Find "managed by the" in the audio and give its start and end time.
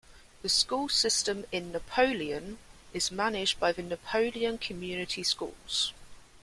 3.11-3.83